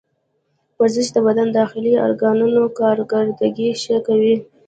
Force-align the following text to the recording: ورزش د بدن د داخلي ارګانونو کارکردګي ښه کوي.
ورزش 0.79 1.07
د 1.13 1.17
بدن 1.27 1.47
د 1.51 1.55
داخلي 1.59 1.93
ارګانونو 2.07 2.61
کارکردګي 2.79 3.69
ښه 3.81 3.97
کوي. 4.07 4.35